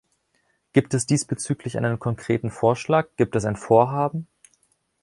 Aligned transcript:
Gibt 0.73 0.95
es 0.95 1.05
diesbezüglich 1.05 1.77
einen 1.77 1.99
konkreten 1.99 2.49
Vorschlag, 2.49 3.09
gibt 3.17 3.35
es 3.35 3.45
ein 3.45 3.55
Vorhaben? 3.55 4.27